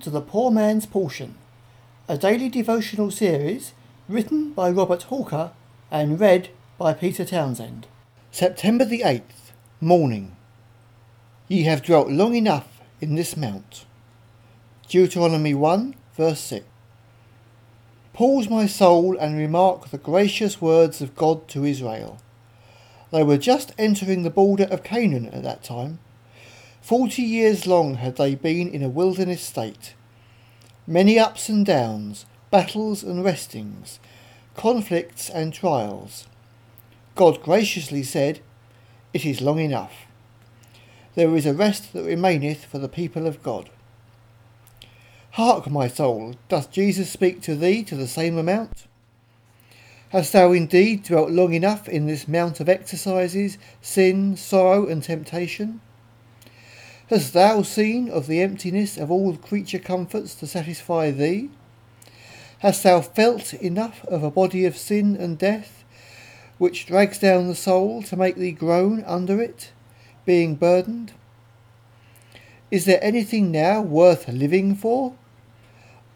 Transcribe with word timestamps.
to 0.00 0.08
the 0.08 0.22
Poor 0.22 0.50
Man's 0.50 0.86
Portion, 0.86 1.34
a 2.08 2.16
daily 2.16 2.48
devotional 2.48 3.10
series 3.10 3.74
written 4.08 4.54
by 4.54 4.70
Robert 4.70 5.02
Hawker 5.02 5.50
and 5.90 6.18
read 6.18 6.48
by 6.78 6.94
Peter 6.94 7.22
Townsend. 7.22 7.86
September 8.30 8.86
the 8.86 9.02
8th, 9.02 9.52
morning. 9.78 10.34
Ye 11.48 11.64
have 11.64 11.82
dwelt 11.82 12.08
long 12.08 12.34
enough 12.34 12.80
in 13.02 13.14
this 13.14 13.36
mount. 13.36 13.84
Deuteronomy 14.88 15.52
1, 15.52 15.94
verse 16.16 16.40
6. 16.40 16.64
Pause 18.14 18.48
my 18.48 18.66
soul 18.66 19.18
and 19.18 19.36
remark 19.36 19.90
the 19.90 19.98
gracious 19.98 20.62
words 20.62 21.02
of 21.02 21.14
God 21.14 21.46
to 21.48 21.66
Israel. 21.66 22.22
They 23.12 23.22
were 23.22 23.36
just 23.36 23.74
entering 23.76 24.22
the 24.22 24.30
border 24.30 24.64
of 24.70 24.82
Canaan 24.82 25.28
at 25.28 25.42
that 25.42 25.62
time. 25.62 25.98
Forty 26.86 27.22
years 27.22 27.66
long 27.66 27.96
had 27.96 28.14
they 28.14 28.36
been 28.36 28.68
in 28.68 28.80
a 28.80 28.88
wilderness 28.88 29.42
state. 29.42 29.94
Many 30.86 31.18
ups 31.18 31.48
and 31.48 31.66
downs, 31.66 32.26
battles 32.52 33.02
and 33.02 33.24
restings, 33.24 33.98
conflicts 34.54 35.28
and 35.28 35.52
trials. 35.52 36.28
God 37.16 37.42
graciously 37.42 38.04
said, 38.04 38.38
It 39.12 39.26
is 39.26 39.40
long 39.40 39.58
enough. 39.58 40.06
There 41.16 41.34
is 41.34 41.44
a 41.44 41.52
rest 41.52 41.92
that 41.92 42.04
remaineth 42.04 42.66
for 42.66 42.78
the 42.78 42.88
people 42.88 43.26
of 43.26 43.42
God. 43.42 43.68
Hark, 45.32 45.68
my 45.68 45.88
soul, 45.88 46.36
doth 46.48 46.70
Jesus 46.70 47.10
speak 47.10 47.40
to 47.42 47.56
thee 47.56 47.82
to 47.82 47.96
the 47.96 48.06
same 48.06 48.38
amount? 48.38 48.86
Hast 50.10 50.32
thou 50.32 50.52
indeed 50.52 51.02
dwelt 51.02 51.32
long 51.32 51.52
enough 51.52 51.88
in 51.88 52.06
this 52.06 52.28
mount 52.28 52.60
of 52.60 52.68
exercises, 52.68 53.58
sin, 53.82 54.36
sorrow, 54.36 54.86
and 54.86 55.02
temptation? 55.02 55.80
Hast 57.08 57.34
thou 57.34 57.62
seen 57.62 58.10
of 58.10 58.26
the 58.26 58.40
emptiness 58.40 58.96
of 58.96 59.12
all 59.12 59.36
creature 59.36 59.78
comforts 59.78 60.34
to 60.36 60.46
satisfy 60.46 61.12
thee? 61.12 61.50
Hast 62.58 62.82
thou 62.82 63.00
felt 63.00 63.54
enough 63.54 64.04
of 64.06 64.24
a 64.24 64.30
body 64.30 64.64
of 64.64 64.76
sin 64.76 65.14
and 65.14 65.38
death, 65.38 65.84
which 66.58 66.84
drags 66.86 67.20
down 67.20 67.46
the 67.46 67.54
soul 67.54 68.02
to 68.02 68.16
make 68.16 68.34
thee 68.34 68.50
groan 68.50 69.04
under 69.04 69.40
it, 69.40 69.70
being 70.24 70.56
burdened? 70.56 71.12
Is 72.72 72.86
there 72.86 73.02
anything 73.04 73.52
now 73.52 73.80
worth 73.80 74.26
living 74.26 74.74
for? 74.74 75.14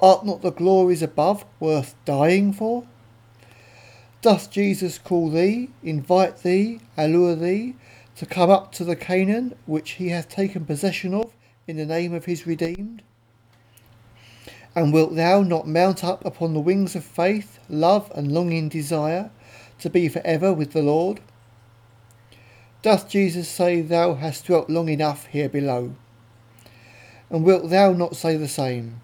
Art 0.00 0.26
not 0.26 0.42
the 0.42 0.52
glories 0.52 1.00
above 1.00 1.46
worth 1.60 1.94
dying 2.04 2.52
for? 2.52 2.84
Doth 4.20 4.50
Jesus 4.50 4.98
call 4.98 5.30
thee, 5.30 5.70
invite 5.82 6.42
thee, 6.42 6.80
allure 6.98 7.36
thee, 7.36 7.76
to 8.16 8.26
come 8.26 8.50
up 8.50 8.72
to 8.72 8.84
the 8.84 8.96
Canaan 8.96 9.54
which 9.66 9.92
he 9.92 10.08
hath 10.08 10.28
taken 10.28 10.64
possession 10.64 11.14
of 11.14 11.34
in 11.66 11.76
the 11.76 11.86
name 11.86 12.14
of 12.14 12.24
his 12.24 12.46
redeemed? 12.46 13.02
And 14.74 14.92
wilt 14.92 15.14
thou 15.14 15.42
not 15.42 15.68
mount 15.68 16.02
up 16.02 16.24
upon 16.24 16.52
the 16.52 16.60
wings 16.60 16.96
of 16.96 17.04
faith, 17.04 17.58
love, 17.68 18.10
and 18.14 18.32
longing 18.32 18.68
desire 18.68 19.30
to 19.78 19.90
be 19.90 20.08
for 20.08 20.20
ever 20.24 20.52
with 20.52 20.72
the 20.72 20.82
Lord? 20.82 21.20
Doth 22.82 23.08
Jesus 23.08 23.48
say 23.48 23.80
thou 23.80 24.14
hast 24.14 24.46
dwelt 24.46 24.68
long 24.68 24.88
enough 24.88 25.26
here 25.26 25.48
below? 25.48 25.94
And 27.30 27.44
wilt 27.44 27.70
thou 27.70 27.92
not 27.92 28.16
say 28.16 28.36
the 28.36 28.48
same? 28.48 29.00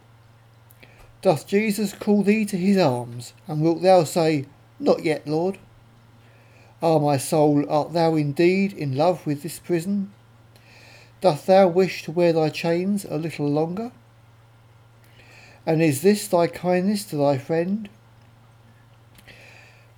Doth 1.23 1.47
Jesus 1.47 1.93
call 1.93 2.23
thee 2.23 2.45
to 2.47 2.57
his 2.57 2.77
arms, 2.77 3.33
and 3.47 3.63
wilt 3.63 3.83
thou 3.83 4.05
say, 4.05 4.47
not 4.79 5.05
yet, 5.05 5.27
Lord. 5.27 5.59
Ah, 6.83 6.99
my 6.99 7.19
soul, 7.19 7.65
art 7.69 7.93
thou 7.93 8.15
indeed 8.15 8.73
in 8.73 8.97
love 8.97 9.27
with 9.27 9.43
this 9.43 9.59
prison? 9.59 10.13
Doth 11.21 11.45
thou 11.45 11.69
wish 11.69 12.03
to 12.05 12.13
wear 12.13 12.33
thy 12.33 12.49
chains 12.49 13.05
a 13.05 13.19
little 13.19 13.47
longer? 13.47 13.93
And 15.67 15.83
is 15.83 16.01
this 16.01 16.27
thy 16.27 16.47
kindness 16.47 17.05
to 17.05 17.17
thy 17.17 17.37
friend? 17.37 17.91